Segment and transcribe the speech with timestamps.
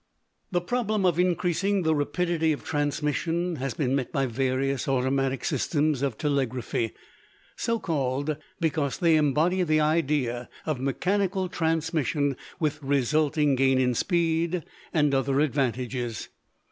[0.51, 6.01] The problem of increasing the rapidity of transmission has been met by various automatic systems
[6.01, 6.93] of telegraphy,
[7.55, 14.63] so called because they embody the idea of mechanical transmission with resulting gain in speed
[14.91, 16.29] and other advantages.